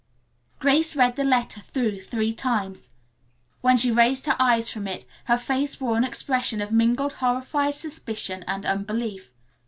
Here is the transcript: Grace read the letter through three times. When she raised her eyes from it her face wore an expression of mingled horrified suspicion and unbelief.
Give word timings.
Grace 0.57 0.95
read 0.95 1.15
the 1.15 1.23
letter 1.23 1.61
through 1.61 2.01
three 2.01 2.33
times. 2.33 2.89
When 3.61 3.77
she 3.77 3.91
raised 3.91 4.25
her 4.25 4.35
eyes 4.39 4.67
from 4.67 4.87
it 4.87 5.05
her 5.25 5.37
face 5.37 5.79
wore 5.79 5.95
an 5.95 6.03
expression 6.03 6.59
of 6.59 6.71
mingled 6.71 7.13
horrified 7.21 7.75
suspicion 7.75 8.43
and 8.47 8.65
unbelief. 8.65 9.31